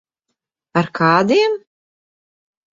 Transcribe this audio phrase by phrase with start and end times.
[0.81, 1.55] Ar kādiem?